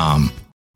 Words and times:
Um, 0.00 0.32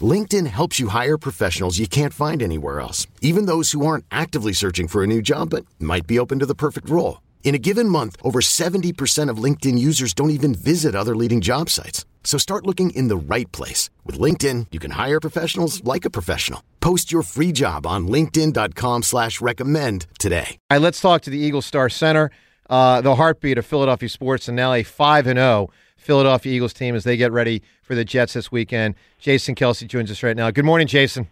LinkedIn 0.00 0.48
helps 0.48 0.80
you 0.80 0.88
hire 0.88 1.16
professionals 1.16 1.78
you 1.78 1.86
can't 1.86 2.12
find 2.12 2.42
anywhere 2.42 2.80
else, 2.80 3.06
even 3.20 3.46
those 3.46 3.70
who 3.70 3.86
aren't 3.86 4.04
actively 4.10 4.52
searching 4.52 4.88
for 4.88 5.04
a 5.04 5.06
new 5.06 5.22
job 5.22 5.50
but 5.50 5.64
might 5.78 6.06
be 6.08 6.18
open 6.18 6.40
to 6.40 6.46
the 6.46 6.54
perfect 6.56 6.90
role. 6.90 7.22
In 7.44 7.54
a 7.54 7.58
given 7.58 7.88
month, 7.88 8.16
over 8.22 8.40
70% 8.40 9.28
of 9.28 9.36
LinkedIn 9.38 9.78
users 9.78 10.14
don't 10.14 10.30
even 10.38 10.54
visit 10.54 10.96
other 10.96 11.14
leading 11.14 11.40
job 11.40 11.70
sites. 11.70 12.04
So 12.24 12.38
start 12.38 12.66
looking 12.66 12.90
in 12.90 13.08
the 13.08 13.16
right 13.16 13.50
place. 13.52 13.90
With 14.04 14.18
LinkedIn, 14.18 14.68
you 14.72 14.80
can 14.80 14.92
hire 14.92 15.20
professionals 15.20 15.84
like 15.84 16.04
a 16.04 16.10
professional. 16.10 16.64
Post 16.80 17.12
your 17.12 17.22
free 17.22 17.52
job 17.52 17.86
on 17.86 18.08
linkedin.com 18.08 19.02
slash 19.02 19.40
recommend 19.40 20.06
today. 20.18 20.58
All 20.70 20.78
right, 20.78 20.82
let's 20.82 21.00
talk 21.00 21.22
to 21.22 21.30
the 21.30 21.38
Eagle 21.38 21.62
Star 21.62 21.88
Center, 21.88 22.30
uh, 22.68 23.02
the 23.02 23.14
heartbeat 23.14 23.58
of 23.58 23.66
Philadelphia 23.66 24.08
sports, 24.08 24.48
and 24.48 24.56
now 24.56 24.72
a 24.72 24.82
5 24.82 25.26
and 25.26 25.38
0 25.38 25.68
Philadelphia 26.04 26.52
Eagles 26.52 26.74
team 26.74 26.94
as 26.94 27.04
they 27.04 27.16
get 27.16 27.32
ready 27.32 27.62
for 27.82 27.94
the 27.94 28.04
Jets 28.04 28.34
this 28.34 28.52
weekend. 28.52 28.94
Jason 29.18 29.54
Kelce 29.54 29.88
joins 29.88 30.10
us 30.10 30.22
right 30.22 30.36
now. 30.36 30.50
Good 30.50 30.64
morning, 30.64 30.86
Jason. 30.86 31.28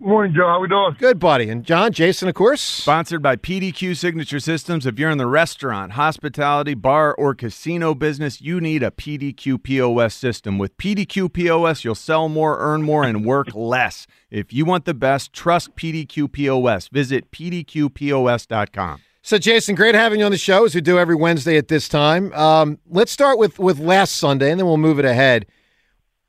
Good 0.00 0.08
Morning, 0.08 0.34
Joe. 0.34 0.46
How 0.48 0.56
are 0.56 0.60
we 0.60 0.66
doing? 0.66 0.96
Good, 0.98 1.20
buddy. 1.20 1.48
And 1.48 1.64
John, 1.64 1.92
Jason, 1.92 2.28
of 2.28 2.34
course. 2.34 2.60
Sponsored 2.60 3.22
by 3.22 3.36
PDQ 3.36 3.96
Signature 3.96 4.40
Systems. 4.40 4.84
If 4.84 4.98
you're 4.98 5.10
in 5.10 5.18
the 5.18 5.28
restaurant, 5.28 5.92
hospitality, 5.92 6.74
bar, 6.74 7.14
or 7.14 7.36
casino 7.36 7.94
business, 7.94 8.40
you 8.40 8.60
need 8.60 8.82
a 8.82 8.90
PDQ 8.90 9.62
POS 9.62 10.12
system. 10.12 10.58
With 10.58 10.76
PDQ 10.76 11.32
POS, 11.32 11.84
you'll 11.84 11.94
sell 11.94 12.28
more, 12.28 12.58
earn 12.58 12.82
more, 12.82 13.04
and 13.04 13.24
work 13.24 13.54
less. 13.54 14.08
If 14.28 14.52
you 14.52 14.64
want 14.64 14.86
the 14.86 14.94
best, 14.94 15.32
trust 15.32 15.76
PDQ 15.76 16.32
POS. 16.32 16.88
Visit 16.88 17.30
PDQPOS.com. 17.30 19.00
So, 19.24 19.38
Jason, 19.38 19.76
great 19.76 19.94
having 19.94 20.18
you 20.18 20.26
on 20.26 20.32
the 20.32 20.38
show 20.38 20.64
as 20.64 20.74
we 20.74 20.80
do 20.80 20.98
every 20.98 21.14
Wednesday 21.14 21.56
at 21.56 21.68
this 21.68 21.88
time. 21.88 22.32
Um, 22.32 22.80
let's 22.88 23.12
start 23.12 23.38
with 23.38 23.56
with 23.56 23.78
last 23.78 24.16
Sunday, 24.16 24.50
and 24.50 24.58
then 24.58 24.66
we'll 24.66 24.78
move 24.78 24.98
it 24.98 25.04
ahead. 25.04 25.46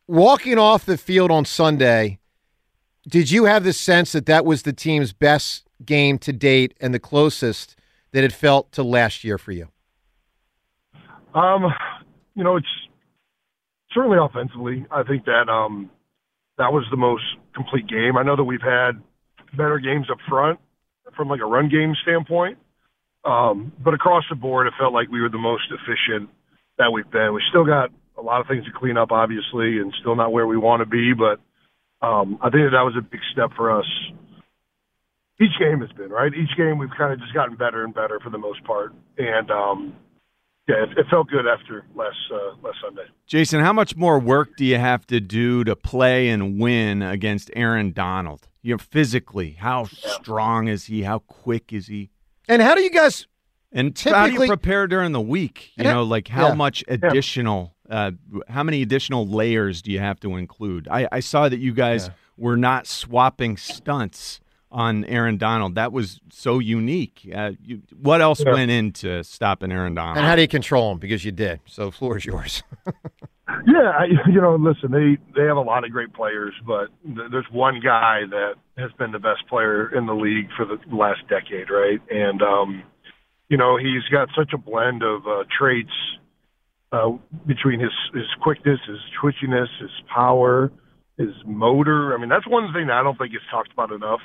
Walking 0.08 0.60
off 0.60 0.86
the 0.86 0.98
field 0.98 1.32
on 1.32 1.44
Sunday, 1.44 2.20
did 3.08 3.32
you 3.32 3.46
have 3.46 3.64
the 3.64 3.74
sense 3.74 4.12
that 4.12 4.28
that 4.28 4.46
was 4.46 4.62
the 4.62 4.74
team's 4.74 5.12
best 5.12 5.68
game 5.84 6.20
to 6.20 6.32
date 6.32 6.76
and 6.80 6.94
the 6.94 7.00
closest 7.00 7.76
that 8.12 8.24
it 8.24 8.32
felt 8.32 8.72
to 8.74 8.84
last 8.84 9.24
year 9.24 9.40
for 9.40 9.54
you? 9.54 9.70
Um, 11.34 11.74
you 12.36 12.44
know, 12.44 12.58
it's 12.58 12.68
certainly 13.92 14.20
offensively. 14.22 14.86
I 14.92 15.02
think 15.02 15.26
that 15.26 15.50
um, 15.50 15.90
that 16.60 16.72
was 16.72 16.86
the 16.92 16.98
most 16.98 17.24
complete 17.56 17.88
game. 17.88 18.18
I 18.18 18.24
know 18.24 18.36
that 18.36 18.44
we've 18.44 18.62
had 18.62 19.02
better 19.58 19.80
games 19.80 20.12
up 20.12 20.20
front 20.30 20.60
from 21.16 21.28
like 21.28 21.42
a 21.42 21.46
run 21.46 21.70
game 21.70 21.96
standpoint. 22.04 22.60
Um, 23.26 23.72
but 23.84 23.94
across 23.94 24.24
the 24.30 24.36
board, 24.36 24.68
it 24.68 24.74
felt 24.78 24.94
like 24.94 25.10
we 25.10 25.22
were 25.22 25.30
the 25.30 25.38
most 25.38 25.64
efficient 25.72 26.30
that 26.78 26.92
we've 26.92 27.10
been. 27.10 27.34
We 27.34 27.42
still 27.50 27.66
got 27.66 27.90
a 28.18 28.22
lot 28.22 28.42
of 28.42 28.48
things 28.48 28.66
to 28.66 28.72
clean 28.72 28.98
up, 28.98 29.12
obviously, 29.12 29.80
and 29.80 29.94
still 30.00 30.16
not 30.16 30.32
where 30.32 30.48
we 30.48 30.58
want 30.58 30.82
to 30.82 30.86
be. 30.86 31.14
But 31.14 31.40
um, 32.06 32.38
I 32.42 32.50
think 32.50 32.66
that, 32.66 32.72
that 32.74 32.84
was 32.84 32.96
a 32.98 33.02
big 33.02 33.22
step 33.32 33.52
for 33.56 33.72
us. 33.72 33.86
Each 35.42 35.58
game 35.60 35.82
has 35.82 35.92
been 35.94 36.10
right. 36.10 36.32
Each 36.34 36.56
game 36.56 36.78
we've 36.78 36.94
kind 36.98 37.12
of 37.14 37.20
just 37.20 37.34
gotten 37.34 37.56
better 37.56 37.84
and 37.84 37.94
better 37.94 38.20
for 38.20 38.30
the 38.30 38.38
most 38.38 38.64
part, 38.66 38.94
and 39.18 39.50
um, 39.50 39.96
yeah, 40.68 40.84
it, 40.84 40.98
it 40.98 41.06
felt 41.10 41.28
good 41.28 41.46
after 41.48 41.86
last 41.96 42.16
uh, 42.32 42.56
last 42.64 42.78
Sunday. 42.84 43.06
Jason, 43.26 43.60
how 43.60 43.74
much 43.74 43.96
more 43.96 44.20
work 44.20 44.56
do 44.58 44.64
you 44.64 44.78
have 44.78 45.08
to 45.08 45.20
do 45.20 45.64
to 45.64 45.76
play 45.76 46.30
and 46.30 46.60
win 46.60 47.02
against 47.02 47.50
Aaron 47.56 47.92
Donald? 47.92 48.48
You 48.62 48.76
know, 48.76 48.78
physically, 48.78 49.52
how 49.60 49.82
yeah. 49.82 50.12
strong 50.12 50.68
is 50.68 50.86
he? 50.86 51.02
How 51.02 51.20
quick 51.20 51.74
is 51.74 51.88
he? 51.88 52.12
And 52.48 52.62
how 52.62 52.76
do 52.76 52.82
you 52.82 52.90
guys? 52.90 53.28
And 53.72 53.98
how 54.00 54.28
do 54.28 54.34
you 54.34 54.48
prepare 54.48 54.88
during 54.88 55.12
the 55.12 55.22
week? 55.22 55.72
You 55.76 55.86
know, 55.86 56.04
like 56.04 56.28
how 56.28 56.50
yeah. 56.50 56.54
much 56.54 56.84
additional, 56.88 57.74
uh, 57.90 58.12
how 58.48 58.64
many 58.64 58.82
additional 58.82 59.28
layers 59.28 59.82
do 59.82 59.92
you 59.92 60.00
have 60.00 60.20
to 60.22 60.36
include? 60.36 60.88
I, 60.90 61.08
I 61.12 61.20
saw 61.22 61.50
that 61.50 61.60
you 61.60 61.74
guys 61.74 62.08
yeah. 62.08 62.14
were 62.38 62.58
not 62.58 62.86
swapping 62.86 63.58
stunts 63.58 64.42
on 64.72 65.06
Aaron 65.06 65.38
Donald. 65.38 65.76
That 65.76 65.92
was 65.92 66.20
so 66.32 66.60
unique. 66.60 67.28
Uh, 67.34 67.52
you, 67.64 67.82
what 68.00 68.22
else 68.22 68.42
yeah. 68.42 68.54
went 68.54 68.70
into 68.70 69.24
stopping 69.24 69.72
Aaron 69.72 69.96
Donald? 69.96 70.18
And 70.18 70.26
how 70.26 70.36
do 70.36 70.42
you 70.42 70.48
control 70.48 70.92
him? 70.92 71.00
Because 71.00 71.26
you 71.26 71.32
did. 71.32 71.60
So 71.66 71.86
the 71.86 71.92
floor 71.92 72.18
is 72.18 72.26
yours. 72.26 72.64
yeah, 73.66 73.92
I, 73.98 74.06
you 74.32 74.42
know, 74.42 74.56
listen, 74.56 74.92
they 74.92 75.18
they 75.36 75.48
have 75.48 75.58
a 75.58 75.62
lot 75.62 75.84
of 75.84 75.92
great 75.92 76.14
players, 76.14 76.54
but 76.66 76.88
th- 77.04 77.30
there's 77.32 77.48
one 77.52 77.80
guy 77.84 78.22
that 78.30 78.56
has 78.78 78.92
been 78.98 79.12
the 79.12 79.20
best 79.20 79.48
player 79.50 79.94
in 79.96 80.06
the 80.06 80.14
league 80.14 80.50
for 80.56 80.66
the 80.66 80.78
last 80.96 81.22
decade, 81.30 81.70
right? 81.70 82.00
And 82.10 82.42
um, 82.42 82.84
you 83.50 83.58
know, 83.58 83.78
he's 83.78 84.04
got 84.12 84.30
such 84.38 84.54
a 84.54 84.58
blend 84.58 85.04
of 85.04 85.28
uh, 85.28 85.44
traits 85.58 85.94
uh, 86.92 87.12
between 87.46 87.80
his 87.80 87.92
his 88.14 88.28
quickness, 88.42 88.80
his 88.88 89.00
twitchiness, 89.22 89.68
his 89.80 89.92
power, 90.14 90.72
his 91.18 91.34
motor. 91.46 92.16
I 92.16 92.20
mean, 92.20 92.30
that's 92.30 92.48
one 92.48 92.72
thing 92.74 92.88
that 92.88 92.98
I 92.98 93.04
don't 93.04 93.18
think 93.18 93.34
is 93.34 93.42
talked 93.52 93.72
about 93.72 93.92
enough. 93.92 94.22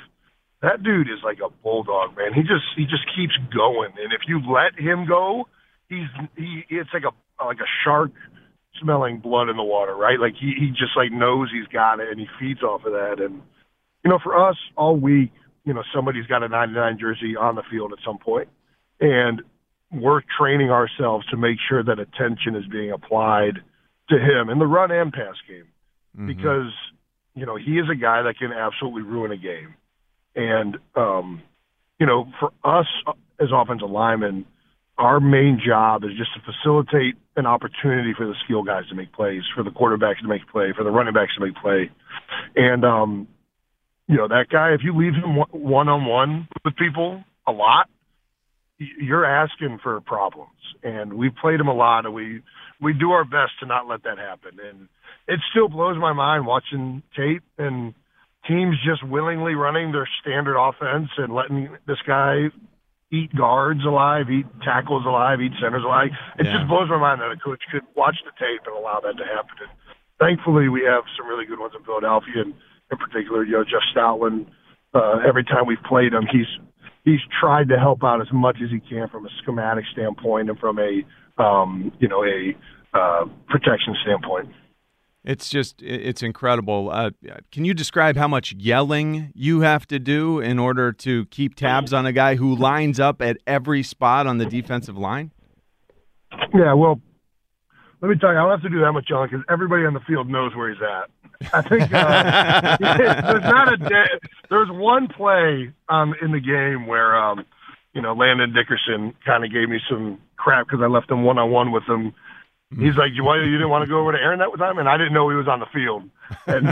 That 0.61 0.83
dude 0.83 1.07
is 1.07 1.23
like 1.23 1.39
a 1.39 1.49
bulldog, 1.63 2.17
man. 2.17 2.33
He 2.33 2.41
just 2.41 2.67
he 2.75 2.83
just 2.83 3.03
keeps 3.15 3.35
going, 3.53 3.91
and 4.01 4.13
if 4.13 4.21
you 4.27 4.39
let 4.39 4.79
him 4.79 5.05
go, 5.07 5.47
he's 5.89 6.07
he 6.37 6.63
it's 6.69 6.89
like 6.93 7.03
a 7.03 7.43
like 7.43 7.59
a 7.59 7.69
shark 7.83 8.11
smelling 8.81 9.19
blood 9.19 9.49
in 9.49 9.57
the 9.57 9.63
water, 9.63 9.95
right? 9.95 10.19
Like 10.19 10.33
he 10.39 10.53
he 10.57 10.69
just 10.69 10.95
like 10.95 11.11
knows 11.11 11.49
he's 11.51 11.67
got 11.67 11.99
it, 11.99 12.09
and 12.09 12.19
he 12.19 12.27
feeds 12.39 12.63
off 12.63 12.85
of 12.85 12.93
that. 12.93 13.17
And 13.19 13.41
you 14.03 14.09
know, 14.09 14.19
for 14.21 14.49
us 14.49 14.55
all 14.75 14.95
week, 14.95 15.31
you 15.65 15.73
know, 15.73 15.83
somebody's 15.93 16.25
got 16.27 16.43
a 16.43 16.47
99 16.47 16.97
jersey 16.99 17.35
on 17.35 17.55
the 17.55 17.63
field 17.69 17.91
at 17.91 17.99
some 18.05 18.17
point, 18.17 18.49
and 18.99 19.41
we're 19.91 20.21
training 20.37 20.69
ourselves 20.69 21.25
to 21.27 21.37
make 21.37 21.57
sure 21.67 21.83
that 21.83 21.99
attention 21.99 22.55
is 22.55 22.65
being 22.71 22.91
applied 22.91 23.55
to 24.09 24.15
him 24.15 24.49
in 24.49 24.59
the 24.59 24.67
run 24.67 24.91
and 24.91 25.11
pass 25.11 25.35
game, 25.47 25.67
mm-hmm. 26.15 26.27
because 26.27 26.71
you 27.35 27.45
know 27.45 27.55
he 27.55 27.77
is 27.77 27.85
a 27.91 27.95
guy 27.95 28.23
that 28.23 28.35
can 28.37 28.51
absolutely 28.51 29.01
ruin 29.01 29.31
a 29.31 29.37
game, 29.37 29.75
and 30.35 30.77
um, 30.95 31.41
you 31.99 32.05
know, 32.05 32.31
for 32.39 32.51
us 32.63 32.87
as 33.39 33.49
offensive 33.53 33.89
linemen 33.89 34.45
our 34.99 35.19
main 35.19 35.59
job 35.65 36.03
is 36.03 36.11
just 36.17 36.31
to 36.33 36.41
facilitate 36.41 37.15
an 37.35 37.45
opportunity 37.45 38.13
for 38.15 38.27
the 38.27 38.35
skill 38.43 38.63
guys 38.63 38.83
to 38.89 38.95
make 38.95 39.13
plays, 39.13 39.41
for 39.55 39.63
the 39.63 39.69
quarterbacks 39.69 40.19
to 40.21 40.27
make 40.27 40.47
play, 40.51 40.73
for 40.75 40.83
the 40.83 40.91
running 40.91 41.13
backs 41.13 41.33
to 41.35 41.45
make 41.45 41.55
play. 41.55 41.89
And, 42.55 42.83
um, 42.83 43.27
you 44.07 44.17
know, 44.17 44.27
that 44.27 44.47
guy, 44.51 44.73
if 44.73 44.81
you 44.83 44.95
leave 44.95 45.13
him 45.13 45.37
one 45.51 45.87
on 45.87 46.05
one 46.05 46.47
with 46.65 46.75
people 46.75 47.23
a 47.47 47.51
lot, 47.51 47.87
you're 48.77 49.25
asking 49.25 49.79
for 49.81 50.01
problems. 50.01 50.49
And 50.83 51.13
we've 51.13 51.35
played 51.41 51.59
him 51.59 51.67
a 51.67 51.73
lot 51.73 52.05
and 52.05 52.13
we, 52.13 52.41
we 52.81 52.93
do 52.93 53.11
our 53.11 53.23
best 53.23 53.53
to 53.61 53.65
not 53.65 53.87
let 53.87 54.03
that 54.03 54.17
happen. 54.17 54.59
And 54.59 54.89
it 55.27 55.39
still 55.51 55.69
blows 55.69 55.97
my 55.97 56.13
mind 56.13 56.45
watching 56.45 57.03
tape 57.15 57.43
and, 57.57 57.93
teams 58.47 58.75
just 58.85 59.03
willingly 59.07 59.53
running 59.53 59.91
their 59.91 60.07
standard 60.21 60.57
offense 60.57 61.09
and 61.17 61.33
letting 61.33 61.69
this 61.87 61.97
guy 62.07 62.47
eat 63.11 63.35
guards 63.35 63.83
alive, 63.85 64.29
eat 64.29 64.45
tackles 64.63 65.05
alive, 65.05 65.41
eat 65.41 65.53
centers 65.61 65.83
alive. 65.83 66.09
It 66.37 66.45
yeah. 66.45 66.57
just 66.57 66.67
blows 66.67 66.89
my 66.89 66.97
mind 66.97 67.21
that 67.21 67.31
a 67.31 67.37
coach 67.37 67.61
could 67.71 67.81
watch 67.95 68.17
the 68.23 68.31
tape 68.37 68.61
and 68.65 68.75
allow 68.75 68.99
that 69.01 69.17
to 69.17 69.25
happen. 69.25 69.57
And 69.65 69.71
thankfully, 70.19 70.69
we 70.69 70.83
have 70.85 71.03
some 71.17 71.27
really 71.27 71.45
good 71.45 71.59
ones 71.59 71.73
in 71.77 71.83
Philadelphia, 71.83 72.45
and 72.45 72.53
in 72.91 72.97
particular, 72.97 73.43
you 73.43 73.53
know, 73.53 73.63
Jeff 73.63 73.85
Stoutland. 73.95 74.47
Uh, 74.93 75.21
every 75.27 75.43
time 75.43 75.67
we've 75.67 75.83
played 75.87 76.13
him, 76.13 76.25
he's 76.31 76.49
he's 77.05 77.21
tried 77.39 77.69
to 77.69 77.77
help 77.77 78.03
out 78.03 78.21
as 78.21 78.27
much 78.33 78.57
as 78.63 78.69
he 78.71 78.79
can 78.79 79.07
from 79.09 79.25
a 79.25 79.29
schematic 79.41 79.85
standpoint 79.91 80.49
and 80.49 80.57
from 80.59 80.79
a 80.79 81.03
um, 81.41 81.91
you 81.99 82.07
know 82.07 82.23
a 82.23 82.55
uh, 82.93 83.25
protection 83.47 83.95
standpoint. 84.01 84.49
It's 85.23 85.49
just 85.49 85.81
it's 85.81 86.23
incredible. 86.23 86.89
Uh, 86.91 87.11
can 87.51 87.65
you 87.65 87.73
describe 87.73 88.15
how 88.15 88.27
much 88.27 88.53
yelling 88.53 89.31
you 89.35 89.61
have 89.61 89.85
to 89.87 89.99
do 89.99 90.39
in 90.39 90.57
order 90.57 90.93
to 90.93 91.25
keep 91.25 91.55
tabs 91.55 91.91
on 91.91 92.05
a 92.05 92.13
guy 92.13 92.35
who 92.35 92.55
lines 92.55 92.99
up 92.99 93.21
at 93.21 93.37
every 93.45 93.83
spot 93.83 94.27
on 94.27 94.37
the 94.37 94.45
defensive 94.45 94.97
line? 94.97 95.31
Yeah, 96.53 96.73
well, 96.73 97.01
let 98.01 98.09
me 98.09 98.15
tell 98.15 98.31
you, 98.31 98.37
I 98.37 98.43
don't 98.43 98.51
have 98.51 98.61
to 98.61 98.69
do 98.69 98.79
that 98.79 98.93
much 98.93 99.07
yelling 99.09 99.29
because 99.29 99.45
everybody 99.49 99.85
on 99.85 99.93
the 99.93 99.99
field 100.07 100.29
knows 100.29 100.55
where 100.55 100.69
he's 100.69 100.81
at. 100.81 101.53
I 101.53 101.61
think 101.67 101.93
uh, 101.93 102.77
there's 102.79 103.43
not 103.43 103.73
a 103.73 103.77
day. 103.77 104.27
There's 104.49 104.69
one 104.71 105.09
play 105.09 105.73
um, 105.89 106.13
in 106.21 106.31
the 106.31 106.39
game 106.39 106.87
where 106.87 107.17
um, 107.17 107.45
you 107.93 108.01
know 108.01 108.13
Landon 108.13 108.53
Dickerson 108.53 109.13
kind 109.25 109.43
of 109.43 109.51
gave 109.51 109.67
me 109.67 109.79
some 109.89 110.19
crap 110.37 110.67
because 110.67 110.79
I 110.81 110.87
left 110.87 111.11
him 111.11 111.23
one 111.23 111.37
on 111.37 111.51
one 111.51 111.73
with 111.73 111.83
him 111.83 112.13
He's 112.71 112.95
like, 112.97 113.11
you, 113.15 113.25
you 113.25 113.57
didn't 113.57 113.69
want 113.69 113.83
to 113.83 113.89
go 113.89 113.99
over 113.99 114.11
to 114.11 114.19
Aaron 114.19 114.37
that 114.39 114.55
time, 114.59 114.77
and 114.77 114.87
I 114.87 114.95
didn't 114.97 115.13
know 115.13 115.27
he 115.29 115.35
was 115.35 115.47
on 115.47 115.59
the 115.59 115.65
field. 115.73 116.03
And 116.45 116.71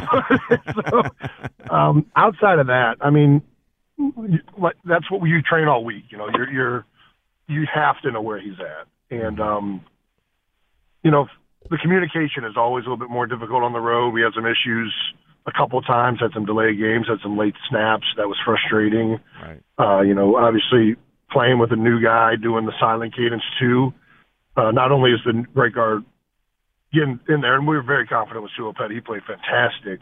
so, 0.90 1.74
um, 1.74 2.06
outside 2.16 2.60
of 2.60 2.68
that, 2.68 2.98
I 3.02 3.10
mean, 3.10 3.42
that's 4.86 5.10
what 5.10 5.26
you 5.26 5.42
train 5.42 5.68
all 5.68 5.84
week. 5.84 6.06
You 6.10 6.20
know, 6.20 6.30
you're 6.30 6.52
you're 6.52 6.86
you 7.48 7.66
have 7.74 8.00
to 8.04 8.12
know 8.12 8.22
where 8.22 8.40
he's 8.40 8.60
at, 8.60 8.88
and 9.10 9.40
um, 9.40 9.82
you 11.04 11.10
know, 11.10 11.26
the 11.68 11.78
communication 11.78 12.46
is 12.46 12.54
always 12.56 12.86
a 12.86 12.90
little 12.90 13.04
bit 13.04 13.10
more 13.10 13.26
difficult 13.26 13.64
on 13.64 13.74
the 13.74 13.80
road. 13.80 14.12
We 14.12 14.22
had 14.22 14.34
some 14.36 14.46
issues 14.46 14.94
a 15.48 15.52
couple 15.52 15.80
of 15.80 15.88
times, 15.88 16.20
had 16.20 16.32
some 16.32 16.46
delayed 16.46 16.78
games, 16.78 17.08
had 17.08 17.22
some 17.24 17.38
late 17.38 17.56
snaps. 17.70 18.06
That 18.18 18.28
was 18.28 18.38
frustrating. 18.46 19.18
Right. 19.42 19.64
Uh, 19.80 20.02
you 20.02 20.14
know, 20.14 20.36
obviously 20.36 20.96
playing 21.32 21.58
with 21.58 21.72
a 21.72 21.76
new 21.76 22.00
guy, 22.04 22.36
doing 22.36 22.68
the 22.68 22.74
silent 22.80 23.16
cadence 23.16 23.44
too 23.60 23.94
uh, 24.58 24.72
not 24.72 24.92
only 24.92 25.12
is 25.12 25.20
the 25.24 25.46
right 25.54 25.74
guard 25.74 26.04
getting 26.92 27.20
in 27.30 27.42
there, 27.42 27.56
and 27.56 27.68
we 27.68 27.76
were 27.76 27.84
very 27.84 28.08
confident 28.08 28.44
with 28.44 28.52
Sua 28.58 28.74
Opeta. 28.74 28.92
He 28.92 29.00
played 29.00 29.22
fantastic. 29.26 30.02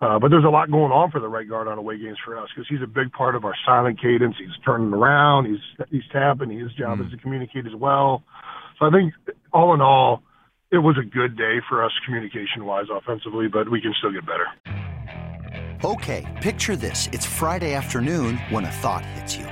Uh, 0.00 0.18
but 0.18 0.32
there's 0.32 0.44
a 0.44 0.48
lot 0.48 0.68
going 0.68 0.90
on 0.90 1.12
for 1.12 1.20
the 1.20 1.28
right 1.28 1.48
guard 1.48 1.68
on 1.68 1.78
away 1.78 1.96
games 1.96 2.18
for 2.24 2.36
us 2.36 2.48
because 2.52 2.66
he's 2.68 2.82
a 2.82 2.88
big 2.88 3.12
part 3.12 3.36
of 3.36 3.44
our 3.44 3.54
silent 3.64 4.02
cadence. 4.02 4.34
He's 4.36 4.50
turning 4.64 4.92
around. 4.92 5.46
He's 5.46 5.86
he's 5.90 6.02
tapping. 6.12 6.50
His 6.50 6.72
job 6.72 6.98
mm. 6.98 7.06
is 7.06 7.12
to 7.12 7.18
communicate 7.18 7.66
as 7.66 7.74
well. 7.76 8.24
So 8.80 8.86
I 8.86 8.90
think 8.90 9.14
all 9.52 9.74
in 9.74 9.80
all, 9.80 10.24
it 10.72 10.78
was 10.78 10.96
a 10.98 11.04
good 11.04 11.36
day 11.36 11.58
for 11.68 11.84
us 11.84 11.92
communication 12.04 12.64
wise 12.64 12.86
offensively, 12.90 13.46
but 13.46 13.70
we 13.70 13.80
can 13.80 13.94
still 13.98 14.10
get 14.10 14.26
better. 14.26 14.48
Okay, 15.84 16.26
picture 16.42 16.74
this: 16.74 17.08
it's 17.12 17.26
Friday 17.26 17.74
afternoon 17.74 18.38
when 18.50 18.64
a 18.64 18.70
thought 18.72 19.06
hits 19.06 19.36
you. 19.36 19.51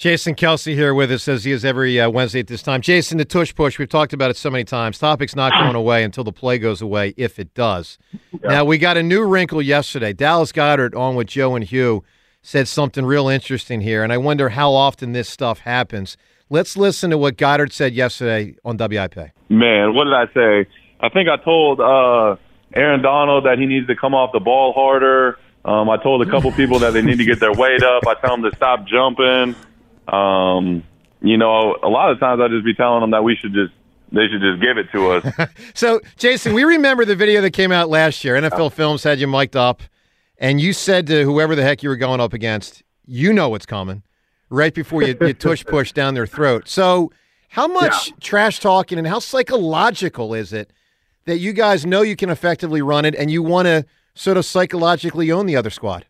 Jason 0.00 0.34
Kelce 0.34 0.72
here 0.72 0.94
with 0.94 1.12
us 1.12 1.28
as 1.28 1.44
he 1.44 1.52
is 1.52 1.62
every 1.62 2.00
uh, 2.00 2.08
Wednesday 2.08 2.40
at 2.40 2.46
this 2.46 2.62
time. 2.62 2.80
Jason, 2.80 3.18
the 3.18 3.24
tush 3.26 3.54
push, 3.54 3.78
we've 3.78 3.86
talked 3.86 4.14
about 4.14 4.30
it 4.30 4.36
so 4.38 4.48
many 4.48 4.64
times. 4.64 4.98
Topic's 4.98 5.36
not 5.36 5.52
going 5.52 5.74
away 5.76 6.02
until 6.04 6.24
the 6.24 6.32
play 6.32 6.56
goes 6.56 6.80
away, 6.80 7.12
if 7.18 7.38
it 7.38 7.52
does. 7.52 7.98
Yeah. 8.32 8.48
Now, 8.48 8.64
we 8.64 8.78
got 8.78 8.96
a 8.96 9.02
new 9.02 9.22
wrinkle 9.22 9.60
yesterday. 9.60 10.14
Dallas 10.14 10.52
Goedert 10.52 10.94
on 10.96 11.16
with 11.16 11.26
Joe 11.26 11.54
and 11.54 11.62
Hugh 11.62 12.02
said 12.40 12.66
something 12.66 13.04
real 13.04 13.28
interesting 13.28 13.82
here, 13.82 14.02
and 14.02 14.10
I 14.10 14.16
wonder 14.16 14.48
how 14.48 14.72
often 14.72 15.12
this 15.12 15.28
stuff 15.28 15.58
happens. 15.58 16.16
Let's 16.48 16.78
listen 16.78 17.10
to 17.10 17.18
what 17.18 17.36
Goedert 17.36 17.70
said 17.70 17.92
yesterday 17.92 18.56
on 18.64 18.78
WIP. 18.78 19.16
Man, 19.50 19.94
what 19.94 20.04
did 20.04 20.14
I 20.14 20.32
say? 20.32 20.70
I 21.00 21.10
think 21.10 21.28
I 21.28 21.36
told 21.36 21.78
uh, 21.78 22.36
Aaron 22.74 23.02
Donald 23.02 23.44
that 23.44 23.58
he 23.58 23.66
needs 23.66 23.86
to 23.88 23.96
come 23.96 24.14
off 24.14 24.32
the 24.32 24.40
ball 24.40 24.72
harder. 24.72 25.38
Um, 25.62 25.90
I 25.90 25.98
told 25.98 26.26
a 26.26 26.30
couple 26.30 26.50
people 26.52 26.78
that 26.78 26.94
they 26.94 27.02
need 27.02 27.18
to 27.18 27.24
get 27.26 27.38
their 27.38 27.52
weight 27.52 27.82
up. 27.82 28.06
I 28.06 28.14
tell 28.14 28.30
them 28.30 28.50
to 28.50 28.56
stop 28.56 28.86
jumping. 28.86 29.54
Um, 30.08 30.82
you 31.22 31.36
know, 31.36 31.76
a 31.82 31.88
lot 31.88 32.10
of 32.10 32.20
times 32.20 32.40
I 32.42 32.48
just 32.48 32.64
be 32.64 32.74
telling 32.74 33.02
them 33.02 33.10
that 33.10 33.22
we 33.22 33.36
should 33.36 33.52
just 33.52 33.72
they 34.12 34.26
should 34.28 34.40
just 34.40 34.60
give 34.60 34.76
it 34.76 34.90
to 34.92 35.10
us. 35.10 35.50
so, 35.74 36.00
Jason, 36.16 36.52
we 36.52 36.64
remember 36.64 37.04
the 37.04 37.14
video 37.14 37.40
that 37.42 37.52
came 37.52 37.70
out 37.70 37.88
last 37.88 38.24
year. 38.24 38.34
NFL 38.34 38.72
Films 38.72 39.04
had 39.04 39.20
you 39.20 39.28
mic'd 39.28 39.56
up, 39.56 39.82
and 40.38 40.60
you 40.60 40.72
said 40.72 41.06
to 41.06 41.24
whoever 41.24 41.54
the 41.54 41.62
heck 41.62 41.82
you 41.82 41.88
were 41.88 41.96
going 41.96 42.20
up 42.20 42.32
against, 42.32 42.82
"You 43.06 43.32
know 43.32 43.48
what's 43.48 43.66
coming," 43.66 44.02
right 44.48 44.74
before 44.74 45.02
you, 45.02 45.16
you 45.20 45.34
tush 45.34 45.64
push 45.66 45.92
down 45.92 46.14
their 46.14 46.26
throat. 46.26 46.68
So, 46.68 47.12
how 47.50 47.68
much 47.68 48.08
yeah. 48.08 48.14
trash 48.20 48.58
talking 48.58 48.98
and 48.98 49.06
how 49.06 49.20
psychological 49.20 50.34
is 50.34 50.52
it 50.52 50.72
that 51.26 51.38
you 51.38 51.52
guys 51.52 51.86
know 51.86 52.02
you 52.02 52.16
can 52.16 52.30
effectively 52.30 52.82
run 52.82 53.04
it, 53.04 53.14
and 53.14 53.30
you 53.30 53.42
want 53.42 53.66
to 53.66 53.84
sort 54.14 54.36
of 54.36 54.44
psychologically 54.44 55.30
own 55.30 55.46
the 55.46 55.56
other 55.56 55.70
squad? 55.70 56.06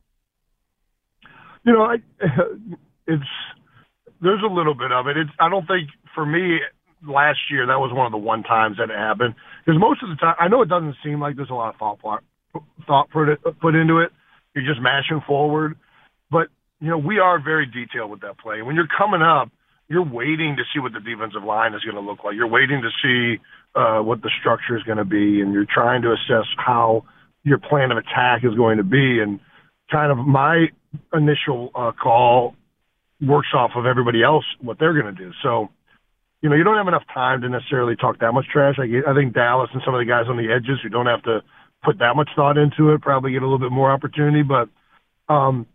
You 1.64 1.75
know, 1.75 1.82
I, 1.82 1.96
it's 3.06 3.25
there's 4.20 4.43
a 4.43 4.52
little 4.52 4.75
bit 4.75 4.93
of 4.93 5.06
it. 5.06 5.17
It's 5.17 5.31
I 5.38 5.49
don't 5.49 5.67
think 5.67 5.88
for 6.14 6.25
me 6.25 6.61
last 7.06 7.38
year 7.50 7.67
that 7.67 7.81
was 7.81 7.93
one 7.93 8.06
of 8.06 8.12
the 8.12 8.19
one 8.19 8.43
times 8.43 8.76
that 8.76 8.90
it 8.90 8.96
happened 8.96 9.34
because 9.64 9.81
most 9.81 10.02
of 10.02 10.11
the 10.11 10.17
time 10.17 10.37
I 10.38 10.49
know 10.49 10.62
it 10.62 10.69
doesn't 10.69 10.96
seem 11.02 11.20
like 11.20 11.37
there's 11.37 11.50
a 11.50 11.55
lot 11.55 11.75
of 11.75 11.78
thought 11.78 12.22
thought 12.87 13.11
put 13.11 13.28
put 13.61 13.75
into 13.75 13.99
it. 13.99 14.12
You're 14.55 14.67
just 14.67 14.81
mashing 14.81 15.22
forward, 15.26 15.76
but 16.31 16.49
you 16.81 16.88
know 16.88 16.99
we 16.99 17.19
are 17.19 17.43
very 17.43 17.67
detailed 17.67 18.11
with 18.11 18.20
that 18.20 18.38
play. 18.38 18.62
When 18.62 18.76
you're 18.76 18.88
coming 18.88 19.22
up, 19.22 19.50
you're 19.88 20.05
waiting 20.05 20.56
to 20.56 20.62
see 20.73 20.81
what 20.81 20.93
the 20.93 21.00
defensive 21.00 21.43
line 21.43 21.75
is 21.75 21.82
going 21.82 21.96
to 21.96 22.00
look 22.00 22.23
like. 22.25 22.34
You're 22.34 22.49
waiting 22.49 22.82
to 22.82 22.90
see 23.02 23.40
uh, 23.75 24.00
what 24.00 24.23
the 24.23 24.31
structure 24.40 24.76
is 24.76 24.82
going 24.84 24.99
to 24.99 25.05
be, 25.05 25.40
and 25.40 25.52
you're 25.52 25.66
trying 25.66 26.02
to 26.02 26.12
assess 26.12 26.47
how 26.59 27.04
your 27.42 27.59
plan 27.59 27.90
of 27.90 27.99
attack 27.99 28.44
is 28.44 28.54
going 28.54 28.76
to 28.76 28.85
be. 28.85 29.21
And 29.21 29.40
kind 29.90 30.12
of 30.12 30.18
my 30.18 30.66
initial 31.12 31.71
uh, 31.75 31.92
call 31.92 32.54
works 33.20 33.48
off 33.54 33.72
of 33.76 33.86
everybody 33.86 34.22
else 34.22 34.44
what 34.60 34.78
they're 34.78 34.94
going 35.00 35.14
to 35.14 35.24
do. 35.24 35.32
So, 35.42 35.68
you 36.40 36.48
know, 36.48 36.56
you 36.56 36.64
don't 36.64 36.76
have 36.76 36.88
enough 36.88 37.04
time 37.12 37.42
to 37.42 37.48
necessarily 37.48 37.96
talk 37.96 38.18
that 38.20 38.32
much 38.32 38.46
trash. 38.52 38.76
I, 38.78 39.10
I 39.10 39.14
think 39.14 39.34
Dallas 39.34 39.70
and 39.72 39.82
some 39.84 39.94
of 39.94 40.00
the 40.00 40.06
guys 40.06 40.26
on 40.28 40.36
the 40.36 40.52
edges 40.52 40.80
who 40.82 40.88
don't 40.88 41.06
have 41.06 41.22
to 41.24 41.42
put 41.84 41.98
that 41.98 42.16
much 42.16 42.30
thought 42.34 42.56
into 42.56 42.92
it 42.92 43.02
probably 43.02 43.32
get 43.32 43.42
a 43.42 43.46
little 43.46 43.58
bit 43.58 43.72
more 43.72 43.90
opportunity. 43.90 44.42
But 44.42 44.68
um, 45.32 45.66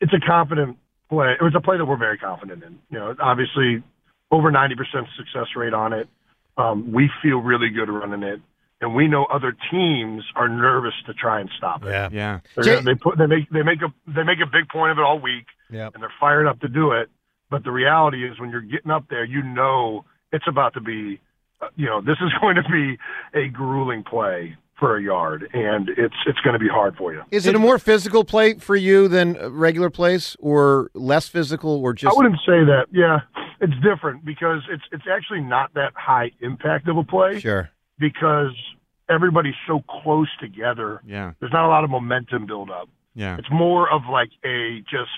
it's 0.00 0.12
a 0.12 0.20
confident 0.24 0.78
play. 1.08 1.32
It 1.40 1.42
was 1.42 1.54
a 1.56 1.60
play 1.60 1.78
that 1.78 1.84
we're 1.84 1.96
very 1.96 2.18
confident 2.18 2.62
in. 2.62 2.78
You 2.90 2.98
know, 2.98 3.14
obviously 3.20 3.82
over 4.30 4.50
90% 4.50 4.76
success 5.16 5.46
rate 5.56 5.74
on 5.74 5.92
it. 5.92 6.08
Um, 6.56 6.92
we 6.92 7.08
feel 7.22 7.38
really 7.38 7.70
good 7.70 7.88
running 7.88 8.24
it 8.24 8.40
and 8.80 8.94
we 8.94 9.08
know 9.08 9.24
other 9.24 9.56
teams 9.70 10.24
are 10.36 10.48
nervous 10.48 10.94
to 11.06 11.14
try 11.14 11.40
and 11.40 11.50
stop 11.56 11.84
it. 11.84 11.88
Yeah, 11.88 12.08
yeah. 12.12 12.40
Jay- 12.62 12.80
they 12.80 12.94
put 12.94 13.18
they 13.18 13.26
make 13.26 13.50
they 13.50 13.62
make 13.62 13.80
a 13.82 13.92
they 14.06 14.22
make 14.22 14.38
a 14.40 14.46
big 14.46 14.68
point 14.70 14.92
of 14.92 14.98
it 14.98 15.02
all 15.02 15.18
week, 15.18 15.46
yep. 15.70 15.94
and 15.94 16.02
they're 16.02 16.12
fired 16.20 16.46
up 16.46 16.60
to 16.60 16.68
do 16.68 16.92
it. 16.92 17.08
But 17.50 17.64
the 17.64 17.70
reality 17.70 18.28
is, 18.28 18.38
when 18.38 18.50
you're 18.50 18.60
getting 18.60 18.90
up 18.90 19.06
there, 19.08 19.24
you 19.24 19.42
know 19.42 20.04
it's 20.32 20.44
about 20.46 20.74
to 20.74 20.80
be, 20.80 21.20
uh, 21.62 21.68
you 21.76 21.86
know, 21.86 22.00
this 22.00 22.16
is 22.20 22.30
going 22.40 22.56
to 22.56 22.62
be 22.62 22.98
a 23.34 23.48
grueling 23.48 24.04
play 24.04 24.56
for 24.78 24.96
a 24.96 25.02
yard, 25.02 25.48
and 25.52 25.88
it's 25.88 26.14
it's 26.26 26.38
going 26.40 26.52
to 26.52 26.58
be 26.58 26.68
hard 26.68 26.96
for 26.96 27.12
you. 27.12 27.22
Is 27.30 27.46
it 27.46 27.54
a 27.54 27.58
more 27.58 27.78
physical 27.78 28.24
play 28.24 28.54
for 28.54 28.76
you 28.76 29.08
than 29.08 29.34
regular 29.52 29.90
plays, 29.90 30.36
or 30.38 30.90
less 30.94 31.26
physical, 31.26 31.82
or 31.82 31.92
just? 31.94 32.14
I 32.14 32.16
wouldn't 32.16 32.36
say 32.46 32.64
that. 32.64 32.86
Yeah, 32.92 33.20
it's 33.60 33.74
different 33.82 34.24
because 34.24 34.62
it's 34.70 34.84
it's 34.92 35.04
actually 35.10 35.40
not 35.40 35.74
that 35.74 35.92
high 35.96 36.30
impact 36.40 36.86
of 36.86 36.96
a 36.96 37.02
play. 37.02 37.40
Sure 37.40 37.70
because 37.98 38.54
everybody's 39.08 39.54
so 39.66 39.82
close 40.02 40.28
together. 40.40 41.00
Yeah. 41.06 41.32
There's 41.40 41.52
not 41.52 41.64
a 41.64 41.68
lot 41.68 41.84
of 41.84 41.90
momentum 41.90 42.46
build 42.46 42.70
up. 42.70 42.88
Yeah. 43.14 43.36
It's 43.38 43.50
more 43.50 43.90
of 43.90 44.02
like 44.10 44.30
a 44.44 44.80
just 44.90 45.10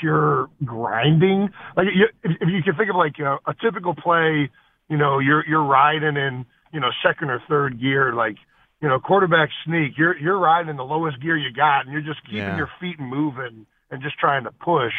pure 0.00 0.48
grinding. 0.64 1.50
Like 1.76 1.86
you, 1.94 2.06
if, 2.22 2.32
if 2.40 2.48
you 2.48 2.62
can 2.62 2.74
think 2.76 2.90
of 2.90 2.96
like 2.96 3.18
you 3.18 3.24
know, 3.24 3.38
a 3.46 3.54
typical 3.54 3.94
play, 3.94 4.50
you 4.88 4.96
know, 4.96 5.18
you're 5.18 5.46
you're 5.46 5.64
riding 5.64 6.16
in 6.16 6.46
you 6.72 6.80
know 6.80 6.88
second 7.04 7.30
or 7.30 7.42
third 7.48 7.80
gear, 7.80 8.14
like 8.14 8.36
you 8.80 8.88
know 8.88 8.98
quarterback 8.98 9.50
sneak. 9.64 9.92
You're 9.98 10.16
you're 10.18 10.38
riding 10.38 10.70
in 10.70 10.76
the 10.76 10.84
lowest 10.84 11.20
gear 11.20 11.36
you 11.36 11.52
got, 11.52 11.80
and 11.84 11.92
you're 11.92 12.00
just 12.02 12.24
keeping 12.24 12.38
yeah. 12.38 12.56
your 12.56 12.70
feet 12.80 12.98
moving 12.98 13.66
and 13.90 14.02
just 14.02 14.18
trying 14.18 14.44
to 14.44 14.52
push. 14.52 14.94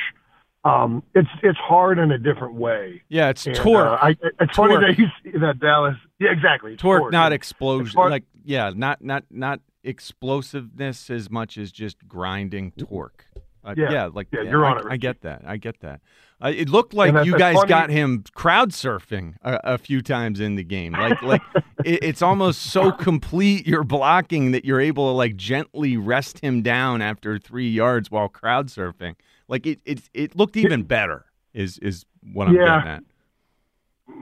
um, 0.64 1.02
it's 1.16 1.30
it's 1.42 1.58
hard 1.58 1.98
in 1.98 2.12
a 2.12 2.18
different 2.18 2.56
way. 2.56 3.02
Yeah, 3.10 3.30
it's 3.30 3.48
and, 3.48 3.56
torque. 3.56 3.88
Uh, 3.88 4.06
I, 4.06 4.10
it's 4.40 4.56
torque. 4.56 4.72
funny 4.72 4.88
that 4.88 5.00
you 5.00 5.08
see 5.24 5.38
that 5.40 5.60
Dallas. 5.60 5.96
Yeah, 6.20 6.32
exactly. 6.32 6.76
Torque, 6.76 7.02
torque, 7.02 7.12
not 7.12 7.32
explosion. 7.34 8.00
Like 8.00 8.26
yeah, 8.46 8.72
not 8.76 9.04
not 9.04 9.24
not 9.32 9.60
explosiveness 9.84 11.10
as 11.10 11.32
much 11.32 11.58
as 11.58 11.72
just 11.72 12.08
grinding 12.08 12.72
torque. 12.74 13.26
Uh, 13.64 13.76
yeah, 13.78 13.92
yeah, 13.92 14.06
like 14.12 14.28
yeah, 14.32 14.42
you're 14.42 14.66
I, 14.66 14.72
on 14.72 14.78
it. 14.80 14.86
I 14.90 14.98
get 14.98 15.22
that. 15.22 15.44
I 15.46 15.58
get 15.58 15.80
that. 15.82 16.02
Uh, 16.44 16.52
it 16.56 16.70
looked 16.70 16.94
like 16.94 17.26
you 17.26 17.38
guys 17.38 17.56
funny. 17.56 17.70
got 17.70 17.90
him 17.92 18.24
crowd 18.34 18.72
surfing 18.72 19.36
a, 19.44 19.60
a, 19.64 19.78
few 19.78 20.02
times 20.02 20.40
in 20.40 20.56
the 20.56 20.64
game. 20.64 20.94
Like, 20.94 21.22
like 21.22 21.42
it, 21.86 22.04
it's 22.04 22.24
almost 22.24 22.64
so 22.64 22.92
complete 22.92 23.68
your 23.68 23.84
blocking 23.84 24.52
that 24.52 24.66
you're 24.66 24.82
able 24.82 25.10
to 25.10 25.16
like 25.16 25.36
gently 25.36 25.98
rest 25.98 26.40
him 26.40 26.64
down 26.64 27.04
after 27.04 27.38
three 27.38 27.70
yards 27.70 28.10
while 28.10 28.28
crowd 28.28 28.70
surfing. 28.70 29.16
Like 29.48 29.68
it, 29.68 29.80
it, 29.86 30.02
it 30.16 30.36
looked 30.36 30.58
even 30.58 30.84
better. 30.84 31.26
Is 31.54 31.78
is 31.80 32.06
what 32.34 32.48
I'm 32.48 32.56
yeah. 32.56 32.78
getting 32.78 32.92
at. 32.92 33.04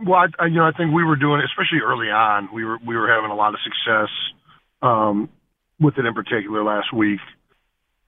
Well, 0.05 0.25
I, 0.39 0.45
you 0.45 0.55
know, 0.55 0.65
I 0.65 0.71
think 0.71 0.93
we 0.93 1.03
were 1.03 1.15
doing, 1.15 1.41
especially 1.41 1.79
early 1.85 2.09
on, 2.09 2.49
we 2.53 2.65
were 2.65 2.79
we 2.85 2.97
were 2.97 3.07
having 3.07 3.31
a 3.31 3.35
lot 3.35 3.53
of 3.53 3.59
success 3.61 4.09
um, 4.81 5.29
with 5.79 5.97
it 5.97 6.05
in 6.05 6.13
particular 6.13 6.63
last 6.63 6.91
week. 6.91 7.19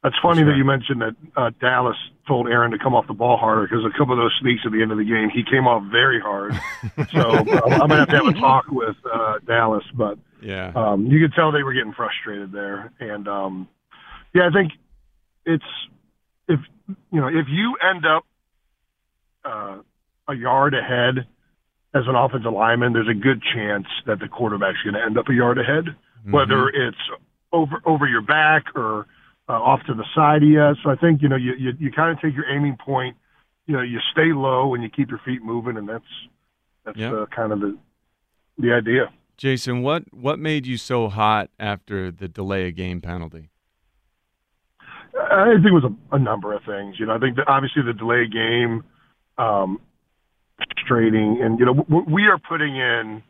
That's 0.03 0.15
funny 0.21 0.43
that 0.43 0.55
you 0.57 0.65
mentioned 0.65 1.01
that 1.01 1.15
uh, 1.37 1.51
Dallas 1.59 1.95
told 2.27 2.47
Aaron 2.47 2.71
to 2.71 2.79
come 2.79 2.95
off 2.95 3.05
the 3.05 3.13
ball 3.13 3.37
harder 3.37 3.67
because 3.67 3.85
a 3.85 3.95
couple 3.95 4.13
of 4.13 4.17
those 4.17 4.35
sneaks 4.41 4.61
at 4.65 4.71
the 4.71 4.81
end 4.81 4.91
of 4.91 4.97
the 4.97 5.03
game, 5.03 5.29
he 5.29 5.43
came 5.43 5.67
off 5.67 5.83
very 5.91 6.19
hard. 6.19 6.53
so 7.11 7.19
uh, 7.19 7.61
I'm 7.69 7.87
gonna 7.87 7.97
have 7.97 8.09
to 8.09 8.15
have 8.15 8.27
a 8.27 8.33
talk 8.33 8.65
with 8.69 8.95
uh, 9.05 9.35
Dallas, 9.45 9.83
but 9.93 10.17
yeah, 10.41 10.71
um, 10.75 11.05
you 11.05 11.19
could 11.19 11.35
tell 11.35 11.51
they 11.51 11.61
were 11.61 11.73
getting 11.73 11.93
frustrated 11.93 12.51
there, 12.51 12.91
and 12.99 13.27
um, 13.27 13.67
yeah, 14.33 14.47
I 14.47 14.51
think 14.51 14.71
it's 15.45 15.63
if 16.47 16.59
you 16.87 17.21
know 17.21 17.27
if 17.27 17.45
you 17.47 17.77
end 17.87 18.03
up 18.03 18.25
uh, 19.45 19.77
a 20.27 20.35
yard 20.35 20.73
ahead 20.73 21.27
as 21.93 22.03
an 22.07 22.15
offensive 22.15 22.53
lineman, 22.53 22.93
there's 22.93 23.07
a 23.07 23.13
good 23.13 23.43
chance 23.53 23.85
that 24.07 24.19
the 24.19 24.27
quarterback's 24.27 24.81
going 24.83 24.95
to 24.95 25.03
end 25.03 25.17
up 25.19 25.27
a 25.29 25.33
yard 25.33 25.59
ahead, 25.59 25.85
mm-hmm. 25.85 26.31
whether 26.31 26.69
it's 26.69 26.97
over 27.53 27.81
over 27.85 28.07
your 28.07 28.21
back 28.21 28.63
or 28.75 29.05
uh, 29.51 29.55
off 29.55 29.81
to 29.85 29.93
the 29.93 30.05
side 30.15 30.43
of 30.43 30.49
you. 30.49 30.73
So 30.81 30.89
I 30.89 30.95
think 30.95 31.21
you 31.21 31.27
know 31.27 31.35
you 31.35 31.53
you, 31.59 31.71
you 31.77 31.91
kind 31.91 32.11
of 32.11 32.21
take 32.21 32.33
your 32.33 32.49
aiming 32.49 32.77
point. 32.83 33.17
You 33.67 33.75
know, 33.75 33.81
you 33.81 33.99
stay 34.11 34.33
low 34.33 34.73
and 34.73 34.83
you 34.83 34.89
keep 34.89 35.09
your 35.09 35.19
feet 35.25 35.43
moving, 35.43 35.77
and 35.77 35.87
that's 35.87 36.05
that's 36.85 36.97
yep. 36.97 37.13
uh, 37.13 37.25
kind 37.35 37.51
of 37.51 37.59
the 37.59 37.77
the 38.57 38.71
idea. 38.71 39.11
Jason, 39.35 39.81
what 39.81 40.03
what 40.13 40.39
made 40.39 40.65
you 40.65 40.77
so 40.77 41.09
hot 41.09 41.49
after 41.59 42.11
the 42.11 42.29
delay 42.29 42.69
of 42.69 42.75
game 42.75 43.01
penalty? 43.01 43.49
I 45.13 45.53
think 45.55 45.65
it 45.65 45.73
was 45.73 45.83
a, 45.83 46.15
a 46.15 46.19
number 46.19 46.53
of 46.53 46.63
things. 46.63 46.95
You 46.97 47.05
know, 47.05 47.15
I 47.15 47.19
think 47.19 47.35
that 47.35 47.47
obviously 47.47 47.83
the 47.83 47.93
delay 47.93 48.27
game, 48.31 48.83
um, 49.37 49.81
frustrating, 50.55 51.39
and 51.41 51.59
you 51.59 51.65
know 51.65 51.85
we 51.89 52.23
are 52.27 52.37
putting 52.37 52.77
in 52.77 53.21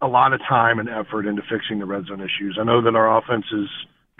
a 0.00 0.06
lot 0.06 0.32
of 0.32 0.40
time 0.48 0.78
and 0.78 0.88
effort 0.88 1.26
into 1.26 1.42
fixing 1.42 1.78
the 1.78 1.84
red 1.84 2.06
zone 2.06 2.20
issues. 2.20 2.56
I 2.58 2.64
know 2.64 2.80
that 2.82 2.94
our 2.94 3.18
offense 3.18 3.44
has 3.50 3.68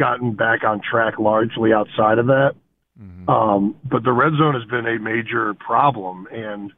gotten 0.00 0.32
back 0.32 0.64
on 0.64 0.80
track 0.80 1.18
largely 1.18 1.72
outside 1.72 2.18
of 2.18 2.26
that, 2.26 2.52
mm-hmm. 3.00 3.28
um, 3.28 3.76
but 3.84 4.02
the 4.02 4.12
red 4.12 4.32
zone 4.38 4.54
has 4.54 4.64
been 4.68 4.86
a 4.86 4.98
major 4.98 5.54
problem, 5.54 6.26
and 6.32 6.72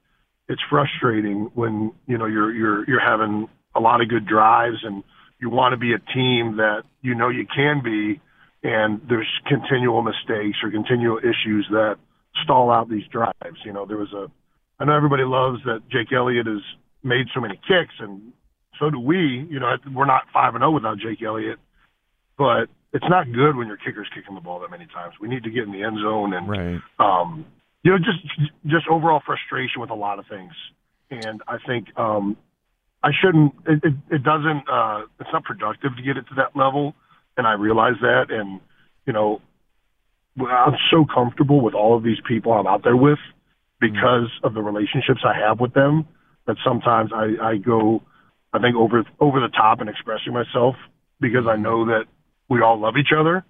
it's 0.48 0.60
frustrating 0.68 1.50
when 1.54 1.92
you 2.06 2.18
know 2.18 2.26
you're 2.26 2.52
you're 2.52 2.88
you're 2.88 3.00
having 3.00 3.48
a 3.74 3.80
lot 3.80 4.02
of 4.02 4.08
good 4.08 4.26
drives 4.26 4.78
and 4.82 5.02
you 5.40 5.48
want 5.48 5.72
to 5.72 5.78
be 5.78 5.92
a 5.94 5.98
team 6.12 6.56
that 6.56 6.82
you 7.00 7.14
know 7.14 7.28
you 7.28 7.46
can 7.46 7.80
be, 7.82 8.20
and 8.62 9.00
there's 9.08 9.30
continual 9.46 10.02
mistakes 10.02 10.58
or 10.62 10.70
continual 10.70 11.18
issues 11.18 11.66
that 11.70 11.96
stall 12.42 12.70
out 12.70 12.90
these 12.90 13.06
drives. 13.10 13.58
You 13.64 13.72
know, 13.72 13.86
there 13.86 13.98
was 13.98 14.12
a 14.12 14.26
I 14.78 14.84
know 14.84 14.96
everybody 14.96 15.24
loves 15.24 15.60
that 15.64 15.88
Jake 15.90 16.12
Elliott 16.12 16.46
has 16.46 16.62
made 17.04 17.26
so 17.32 17.40
many 17.40 17.54
kicks 17.54 17.94
and 18.00 18.32
so 18.82 18.90
do 18.90 18.98
we. 18.98 19.46
You 19.48 19.60
know, 19.60 19.76
we're 19.94 20.06
not 20.06 20.22
five 20.32 20.54
and 20.54 20.62
zero 20.62 20.70
oh 20.70 20.74
without 20.74 20.98
Jake 20.98 21.22
Elliott, 21.22 21.58
but 22.42 22.68
it's 22.92 23.08
not 23.08 23.30
good 23.32 23.54
when 23.56 23.68
your 23.68 23.76
kicker's 23.76 24.08
kicking 24.12 24.34
the 24.34 24.40
ball 24.40 24.58
that 24.58 24.70
many 24.70 24.86
times. 24.86 25.14
We 25.20 25.28
need 25.28 25.44
to 25.44 25.50
get 25.50 25.62
in 25.62 25.70
the 25.70 25.84
end 25.84 25.98
zone 26.02 26.32
and, 26.32 26.48
right. 26.48 26.80
um, 26.98 27.46
you 27.84 27.92
know, 27.92 27.98
just 27.98 28.18
just 28.66 28.88
overall 28.90 29.22
frustration 29.24 29.80
with 29.80 29.90
a 29.90 29.94
lot 29.94 30.18
of 30.18 30.26
things. 30.26 30.50
And 31.08 31.40
I 31.46 31.58
think 31.64 31.96
um, 31.96 32.36
I 33.00 33.10
shouldn't. 33.12 33.54
It, 33.66 33.84
it, 33.84 33.94
it 34.10 34.22
doesn't. 34.24 34.64
Uh, 34.68 35.02
it's 35.20 35.30
not 35.32 35.44
productive 35.44 35.96
to 35.96 36.02
get 36.02 36.16
it 36.16 36.26
to 36.30 36.34
that 36.36 36.56
level, 36.56 36.94
and 37.36 37.46
I 37.46 37.52
realize 37.52 37.94
that. 38.00 38.30
And 38.30 38.60
you 39.06 39.12
know, 39.12 39.40
I'm 40.40 40.76
so 40.90 41.04
comfortable 41.12 41.60
with 41.60 41.74
all 41.74 41.96
of 41.96 42.02
these 42.02 42.18
people 42.26 42.52
I'm 42.52 42.66
out 42.66 42.82
there 42.82 42.96
with 42.96 43.18
because 43.80 44.26
mm-hmm. 44.26 44.46
of 44.46 44.54
the 44.54 44.62
relationships 44.62 45.20
I 45.24 45.38
have 45.38 45.60
with 45.60 45.74
them 45.74 46.08
that 46.46 46.56
sometimes 46.64 47.10
I, 47.14 47.34
I 47.40 47.56
go 47.56 48.02
I 48.52 48.58
think 48.58 48.74
over 48.74 49.04
over 49.20 49.38
the 49.40 49.48
top 49.48 49.80
in 49.80 49.88
expressing 49.88 50.32
myself 50.32 50.74
because 51.20 51.46
I 51.48 51.56
know 51.56 51.86
that 51.86 52.06
we 52.52 52.60
all 52.60 52.78
love 52.78 52.96
each 52.98 53.12
other, 53.18 53.44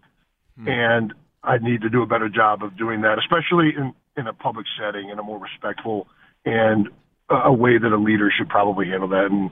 hmm. 0.57 0.69
and 0.69 1.13
I 1.43 1.59
need 1.59 1.83
to 1.83 1.91
do 1.91 2.03
a 2.03 2.07
better 2.07 2.29
job 2.29 2.63
of 2.63 2.79
doing 2.79 3.01
that, 3.03 3.19
especially 3.19 3.75
in 3.77 3.93
in 4.17 4.29
a 4.29 4.33
public 4.33 4.67
setting 4.79 5.09
in 5.09 5.19
a 5.19 5.23
more 5.23 5.39
respectful 5.39 6.07
and 6.45 6.89
a, 7.29 7.35
a 7.35 7.53
way 7.53 7.79
that 7.79 7.93
a 7.93 7.97
leader 7.97 8.31
should 8.37 8.49
probably 8.49 8.87
handle 8.87 9.09
that. 9.09 9.27
And 9.27 9.51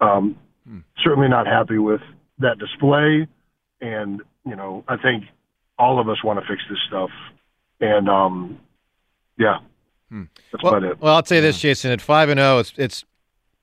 um, 0.00 0.38
hmm. 0.66 0.78
certainly 1.02 1.28
not 1.28 1.46
happy 1.46 1.78
with 1.78 2.02
that 2.38 2.58
display. 2.58 3.26
And 3.80 4.22
you 4.46 4.54
know, 4.54 4.84
I 4.86 4.96
think 4.96 5.24
all 5.76 6.00
of 6.00 6.08
us 6.08 6.22
want 6.22 6.38
to 6.38 6.46
fix 6.46 6.62
this 6.70 6.78
stuff. 6.86 7.10
And 7.80 8.08
um, 8.08 8.60
yeah, 9.36 9.58
hmm. 10.08 10.24
that's 10.52 10.62
well, 10.62 10.76
about 10.76 10.88
it. 10.88 11.00
Well, 11.00 11.16
I'll 11.16 11.22
tell 11.22 11.36
you 11.36 11.42
this, 11.42 11.58
Jason. 11.58 11.90
At 11.90 12.00
five 12.00 12.28
and 12.28 12.38
zero, 12.38 12.56
oh, 12.56 12.58
it's 12.60 12.72
it's 12.76 13.04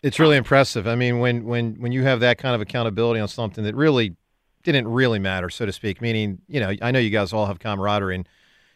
it's 0.04 0.20
really 0.20 0.36
impressive. 0.36 0.88
I 0.88 0.96
mean, 0.96 1.20
when 1.20 1.46
when 1.46 1.76
when 1.76 1.94
you 1.94 2.04
have 2.04 2.20
that 2.20 2.38
kind 2.38 2.54
of 2.54 2.60
accountability 2.60 3.22
on 3.22 3.30
something 3.30 3.64
that 3.64 3.76
really 3.76 4.18
didn't 4.64 4.88
really 4.88 5.20
matter, 5.20 5.50
so 5.50 5.66
to 5.66 5.72
speak. 5.72 6.02
Meaning, 6.02 6.40
you 6.48 6.60
know, 6.60 6.74
I 6.82 6.92
know 6.92 7.00
you 7.00 7.10
guys 7.10 7.34
all 7.34 7.46
have 7.46 7.60
camaraderie 7.60 8.16
and 8.16 8.30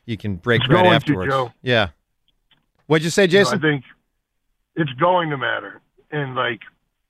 you 0.05 0.17
can 0.17 0.35
break 0.35 0.61
it's 0.61 0.67
bread 0.67 0.85
afterwards. 0.85 1.31
To, 1.31 1.53
yeah. 1.61 1.89
What'd 2.87 3.03
you 3.03 3.09
say, 3.09 3.27
Jason? 3.27 3.59
You 3.59 3.61
know, 3.61 3.67
I 3.67 3.71
think 3.71 3.85
it's 4.75 4.93
going 4.99 5.29
to 5.29 5.37
matter, 5.37 5.81
and 6.11 6.35
like, 6.35 6.61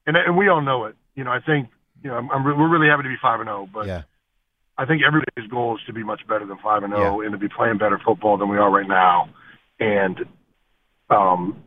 and 0.08 0.15
and 0.15 0.38
we 0.38 0.48
all 0.48 0.62
know 0.62 0.86
it. 0.86 0.96
You 1.15 1.24
know, 1.24 1.32
I 1.32 1.39
think 1.39 1.70
you 2.03 2.10
know 2.10 2.17
I'm, 2.17 2.32
I'm 2.32 2.44
we're 2.44 2.70
really 2.70 2.88
happy 2.88 3.03
to 3.03 3.10
be 3.10 3.17
five 3.22 3.39
and 3.39 3.48
zero, 3.48 3.63
oh, 3.63 3.70
but 3.74 3.88
yeah. 3.88 4.03
I 4.77 4.86
think 4.86 5.01
everybody's 5.05 5.50
goal 5.50 5.77
is 5.77 5.84
to 5.88 5.94
be 5.94 6.03
much 6.03 6.27
better 6.27 6.46
than 6.46 6.58
five 6.60 6.84
and 6.84 6.94
zero, 6.94 7.17
oh 7.17 7.22
and 7.22 7.32
to 7.32 7.38
be 7.38 7.50
playing 7.50 7.77
better 7.77 8.00
football 8.03 8.38
than 8.38 8.50
we 8.50 8.58
are 8.58 8.70
right 8.70 8.88
now. 8.88 9.29
And 9.79 10.25
um, 11.10 11.62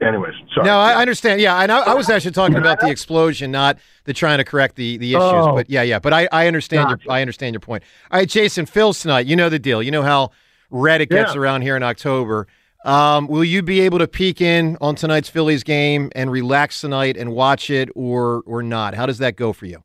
anyways, 0.00 0.34
sorry. 0.54 0.66
No, 0.66 0.78
I 0.78 1.00
understand. 1.00 1.40
Yeah, 1.40 1.58
and 1.58 1.70
I, 1.72 1.80
I, 1.80 1.94
was 1.94 2.08
actually 2.08 2.32
talking 2.32 2.56
about 2.56 2.80
the 2.80 2.88
explosion, 2.88 3.50
not 3.50 3.78
the 4.04 4.12
trying 4.12 4.38
to 4.38 4.44
correct 4.44 4.76
the, 4.76 4.96
the 4.98 5.12
issues. 5.12 5.22
Oh, 5.22 5.54
but 5.54 5.68
yeah, 5.68 5.82
yeah. 5.82 5.98
But 5.98 6.12
I, 6.12 6.28
I 6.32 6.46
understand 6.46 6.88
gotcha. 6.88 7.04
your 7.04 7.12
I 7.12 7.20
understand 7.20 7.54
your 7.54 7.60
point. 7.60 7.82
All 8.10 8.18
right, 8.18 8.28
Jason, 8.28 8.66
Phil's 8.66 9.00
tonight. 9.00 9.26
You 9.26 9.36
know 9.36 9.48
the 9.48 9.58
deal. 9.58 9.82
You 9.82 9.90
know 9.90 10.02
how 10.02 10.30
red 10.70 11.00
it 11.00 11.10
gets 11.10 11.34
yeah. 11.34 11.40
around 11.40 11.62
here 11.62 11.76
in 11.76 11.82
October. 11.82 12.46
Um, 12.84 13.26
will 13.26 13.44
you 13.44 13.62
be 13.62 13.80
able 13.80 13.98
to 13.98 14.06
peek 14.06 14.40
in 14.40 14.78
on 14.80 14.94
tonight's 14.94 15.28
Phillies 15.28 15.64
game 15.64 16.10
and 16.14 16.30
relax 16.30 16.80
tonight 16.80 17.16
and 17.16 17.32
watch 17.32 17.70
it, 17.70 17.88
or 17.94 18.42
or 18.46 18.62
not? 18.62 18.94
How 18.94 19.06
does 19.06 19.18
that 19.18 19.36
go 19.36 19.52
for 19.52 19.66
you? 19.66 19.82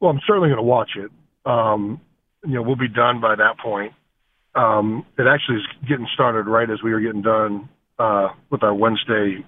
Well, 0.00 0.10
I'm 0.10 0.20
certainly 0.26 0.48
going 0.48 0.58
to 0.58 0.62
watch 0.62 0.90
it. 0.96 1.10
Um, 1.44 2.00
you 2.44 2.54
know, 2.54 2.62
we'll 2.62 2.76
be 2.76 2.88
done 2.88 3.20
by 3.20 3.34
that 3.34 3.58
point. 3.58 3.92
Um, 4.54 5.04
it 5.18 5.26
actually 5.26 5.58
is 5.58 5.66
getting 5.86 6.06
started 6.14 6.46
right 6.46 6.68
as 6.68 6.82
we 6.82 6.92
were 6.92 7.00
getting 7.00 7.22
done 7.22 7.68
uh, 7.98 8.28
with 8.50 8.62
our 8.62 8.74
Wednesday 8.74 9.44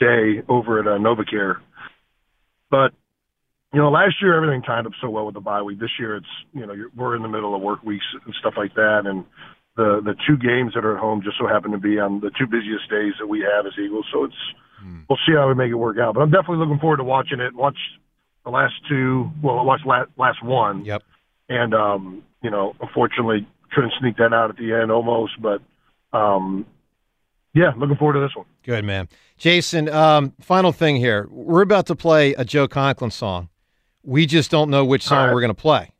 day 0.00 0.42
over 0.48 0.80
at 0.80 0.86
uh, 0.86 0.98
NovaCare. 0.98 1.56
But 2.70 2.92
you 3.72 3.80
know, 3.80 3.90
last 3.90 4.16
year 4.22 4.36
everything 4.36 4.62
timed 4.62 4.86
up 4.86 4.92
so 5.00 5.10
well 5.10 5.26
with 5.26 5.34
the 5.34 5.40
bye 5.40 5.62
week. 5.62 5.80
This 5.80 5.90
year 5.98 6.16
it's 6.16 6.26
you 6.52 6.66
know 6.66 6.72
you're, 6.72 6.90
we're 6.96 7.16
in 7.16 7.22
the 7.22 7.28
middle 7.28 7.54
of 7.54 7.62
work 7.62 7.82
weeks 7.82 8.04
and 8.24 8.34
stuff 8.40 8.54
like 8.56 8.74
that, 8.74 9.02
and 9.06 9.24
the 9.76 10.00
the 10.04 10.14
two 10.26 10.36
games 10.36 10.72
that 10.74 10.84
are 10.84 10.96
at 10.96 11.00
home 11.00 11.22
just 11.22 11.38
so 11.38 11.46
happen 11.46 11.72
to 11.72 11.78
be 11.78 11.98
on 11.98 12.20
the 12.20 12.30
two 12.38 12.46
busiest 12.46 12.88
days 12.90 13.14
that 13.18 13.26
we 13.26 13.40
have 13.40 13.66
as 13.66 13.72
Eagles. 13.78 14.06
So 14.12 14.24
it's 14.24 14.34
hmm. 14.80 15.00
we'll 15.08 15.18
see 15.26 15.34
how 15.34 15.48
we 15.48 15.54
make 15.54 15.70
it 15.70 15.74
work 15.74 15.98
out. 15.98 16.14
But 16.14 16.20
I'm 16.20 16.30
definitely 16.30 16.58
looking 16.58 16.78
forward 16.78 16.98
to 16.98 17.04
watching 17.04 17.40
it. 17.40 17.54
Watch 17.54 17.78
the 18.44 18.50
last 18.50 18.74
two. 18.88 19.30
Well, 19.42 19.58
I 19.58 19.62
watched 19.62 19.86
last 19.86 20.10
last 20.16 20.42
one. 20.42 20.84
Yep. 20.84 21.02
And 21.48 21.74
um, 21.74 22.22
you 22.42 22.50
know, 22.50 22.74
unfortunately 22.80 23.46
couldn't 23.74 23.92
sneak 24.00 24.16
that 24.18 24.32
out 24.32 24.50
at 24.50 24.56
the 24.56 24.72
end 24.72 24.92
almost, 24.92 25.32
but 25.42 25.60
um, 26.16 26.64
yeah, 27.54 27.72
looking 27.76 27.96
forward 27.96 28.14
to 28.14 28.20
this 28.20 28.34
one. 28.34 28.46
Good 28.64 28.84
man, 28.84 29.08
Jason. 29.38 29.88
Um, 29.88 30.32
final 30.40 30.72
thing 30.72 30.96
here: 30.96 31.28
we're 31.30 31.62
about 31.62 31.86
to 31.86 31.94
play 31.94 32.34
a 32.34 32.44
Joe 32.44 32.68
Conklin 32.68 33.10
song. 33.10 33.48
We 34.02 34.26
just 34.26 34.50
don't 34.50 34.70
know 34.70 34.84
which 34.84 35.02
song 35.02 35.26
right. 35.26 35.34
we're 35.34 35.40
going 35.40 35.54
to 35.54 35.60
play 35.60 35.92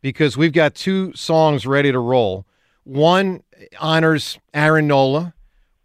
because 0.00 0.36
we've 0.36 0.52
got 0.52 0.74
two 0.74 1.12
songs 1.14 1.66
ready 1.66 1.92
to 1.92 1.98
roll. 1.98 2.46
One 2.84 3.42
honors 3.78 4.38
Aaron 4.52 4.86
Nola, 4.88 5.34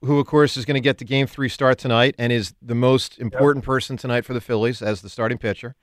who 0.01 0.19
of 0.19 0.25
course 0.25 0.57
is 0.57 0.65
going 0.65 0.75
to 0.75 0.81
get 0.81 0.97
the 0.97 1.05
Game 1.05 1.27
Three 1.27 1.49
start 1.49 1.77
tonight 1.77 2.15
and 2.17 2.31
is 2.31 2.53
the 2.61 2.75
most 2.75 3.19
important 3.19 3.63
yep. 3.63 3.67
person 3.67 3.97
tonight 3.97 4.25
for 4.25 4.33
the 4.33 4.41
Phillies 4.41 4.81
as 4.81 5.01
the 5.01 5.09
starting 5.09 5.37
pitcher. 5.37 5.75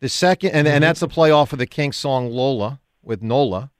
The 0.00 0.08
second, 0.08 0.50
and, 0.50 0.66
mm-hmm. 0.66 0.76
and 0.76 0.84
that's 0.84 1.02
a 1.02 1.08
play 1.08 1.30
off 1.30 1.52
of 1.52 1.58
the 1.58 1.66
Kinks 1.66 1.96
song 1.96 2.30
Lola 2.30 2.80
with 3.02 3.22
Nola, 3.22 3.70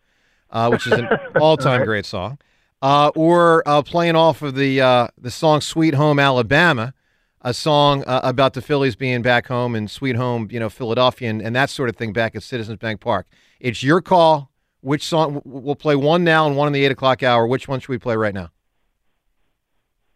uh, 0.50 0.68
which 0.68 0.86
is 0.86 0.92
an 0.92 1.08
all-time 1.40 1.84
great 1.84 2.04
song. 2.04 2.38
Uh, 2.82 3.10
or 3.14 3.62
uh, 3.66 3.82
playing 3.82 4.16
off 4.16 4.42
of 4.42 4.54
the 4.54 4.80
uh, 4.80 5.08
the 5.18 5.30
song 5.30 5.60
"Sweet 5.60 5.94
Home 5.94 6.18
Alabama," 6.18 6.94
a 7.42 7.52
song 7.54 8.04
uh, 8.06 8.20
about 8.22 8.54
the 8.54 8.62
Phillies 8.62 8.96
being 8.96 9.22
back 9.22 9.46
home 9.46 9.74
and 9.74 9.90
"Sweet 9.90 10.16
Home," 10.16 10.48
you 10.50 10.60
know, 10.60 10.68
Philadelphia 10.70 11.30
and, 11.30 11.42
and 11.42 11.54
that 11.56 11.70
sort 11.70 11.88
of 11.88 11.96
thing 11.96 12.12
back 12.12 12.34
at 12.34 12.42
Citizens 12.42 12.78
Bank 12.78 13.00
Park. 13.00 13.26
It's 13.60 13.82
your 13.82 14.00
call. 14.00 14.50
Which 14.80 15.04
song? 15.04 15.42
We'll 15.44 15.74
play 15.74 15.96
one 15.96 16.22
now 16.22 16.46
and 16.46 16.56
one 16.56 16.68
in 16.68 16.72
the 16.72 16.84
eight 16.84 16.92
o'clock 16.92 17.22
hour. 17.22 17.46
Which 17.46 17.66
one 17.66 17.80
should 17.80 17.88
we 17.88 17.98
play 17.98 18.16
right 18.16 18.34
now? 18.34 18.50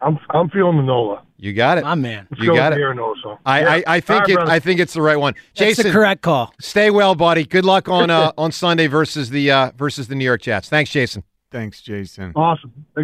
I'm 0.00 0.18
I'm 0.30 0.50
feeling 0.50 0.76
the 0.76 0.82
Nola. 0.82 1.22
You 1.36 1.52
got 1.52 1.78
it, 1.78 1.84
my 1.84 1.94
man. 1.96 2.28
Let's 2.30 2.40
you 2.42 2.50
go 2.50 2.54
got 2.56 2.72
it. 2.72 2.78
Aaron 2.78 2.96
Nola 2.96 3.14
song. 3.22 3.38
I, 3.44 3.60
Yeah. 3.60 3.68
I, 3.70 3.84
I 3.96 4.00
think 4.00 4.10
All 4.10 4.18
right, 4.20 4.30
it. 4.30 4.34
brother. 4.34 4.50
I 4.52 4.58
think 4.60 4.80
it's 4.80 4.94
the 4.94 5.02
right 5.02 5.16
one. 5.16 5.34
That's 5.34 5.76
Jason, 5.76 5.86
the 5.86 5.92
correct 5.92 6.22
call. 6.22 6.52
stay 6.60 6.90
well, 6.90 7.14
buddy. 7.16 7.44
Good 7.44 7.64
luck 7.64 7.88
on 7.88 8.10
uh, 8.10 8.32
on 8.38 8.52
Sunday 8.52 8.86
versus 8.86 9.30
the 9.30 9.50
uh, 9.50 9.70
versus 9.76 10.06
the 10.08 10.14
New 10.14 10.24
York 10.24 10.42
Jets. 10.42 10.68
Thanks, 10.68 10.90
Jason. 10.90 11.24
Thanks, 11.52 11.80
Jason. 11.82 12.32
awesome. 12.34 12.72
Thanks 12.72 13.00